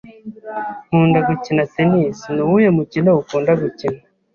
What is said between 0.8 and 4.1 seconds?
Nkunda gukina tennis. Ni uwuhe mukino ukunda gukina?